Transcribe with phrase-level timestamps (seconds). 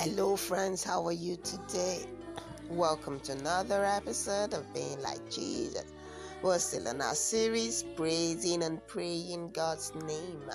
[0.00, 2.06] Hello, friends, how are you today?
[2.70, 5.86] Welcome to another episode of Being Like Jesus.
[6.40, 10.48] We're still in our series, Praising and Praying God's Name.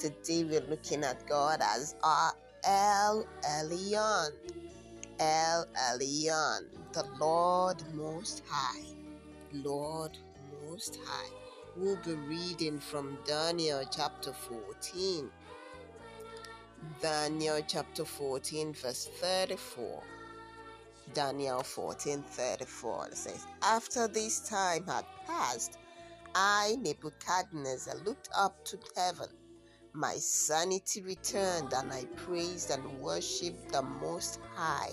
[0.00, 2.32] Today, we're looking at God as our
[2.64, 3.28] El
[3.60, 4.30] Elyon.
[5.20, 8.82] El Elyon, the Lord Most High.
[9.52, 10.18] Lord
[10.66, 11.30] Most High.
[11.76, 15.30] We'll be reading from Daniel chapter 14
[17.02, 20.02] Daniel chapter 14, verse 34.
[21.12, 25.76] Daniel 14 34 says, After this time had passed,
[26.34, 29.28] I, Nebuchadnezzar, looked up to heaven.
[29.92, 34.92] My sanity returned, and I praised and worshiped the Most High,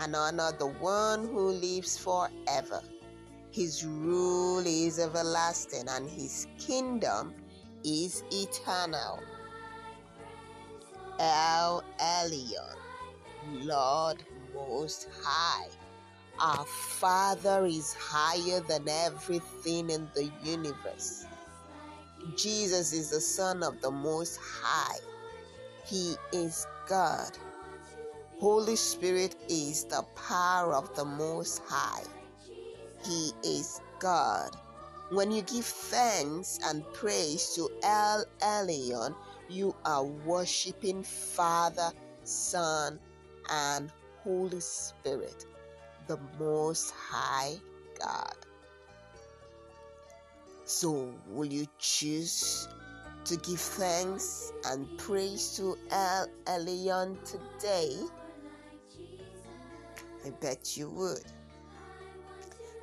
[0.00, 2.80] and honored the one who lives forever.
[3.50, 7.34] His rule is everlasting, and his kingdom
[7.84, 9.20] is eternal.
[11.18, 12.76] El Elyon,
[13.64, 14.22] Lord
[14.54, 15.68] Most High.
[16.40, 21.26] Our Father is higher than everything in the universe.
[22.36, 24.98] Jesus is the Son of the Most High.
[25.84, 27.36] He is God.
[28.38, 32.04] Holy Spirit is the power of the Most High.
[33.04, 34.50] He is God.
[35.10, 39.14] When you give thanks and praise to El Elyon,
[39.48, 41.90] you are worshiping Father,
[42.24, 42.98] Son,
[43.50, 43.90] and
[44.22, 45.46] Holy Spirit,
[46.06, 47.54] the Most High
[47.98, 48.34] God.
[50.64, 52.68] So, will you choose
[53.24, 57.96] to give thanks and praise to El Elyon today?
[60.26, 61.24] I bet you would.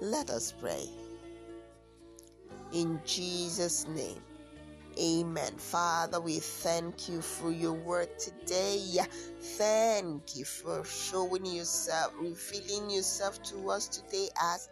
[0.02, 0.90] Let us pray.
[2.74, 4.22] In Jesus' name.
[4.98, 5.58] Amen.
[5.58, 9.00] Father, we thank you for your word today.
[9.42, 14.70] Thank you for showing yourself, revealing yourself to us today as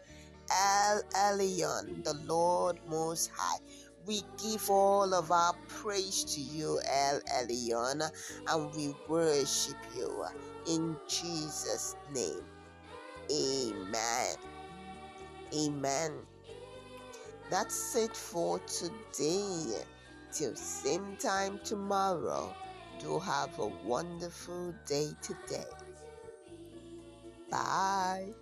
[0.50, 3.60] El Elyon, the Lord Most High.
[4.06, 8.10] We give all of our praise to you, El Elyon,
[8.48, 10.26] and we worship you
[10.68, 12.44] in Jesus' name.
[13.30, 14.36] Amen.
[15.54, 16.12] Amen.
[17.50, 19.84] That's it for today.
[20.34, 22.56] Till same time tomorrow,
[23.00, 25.70] do have a wonderful day today.
[27.52, 28.34] Bye.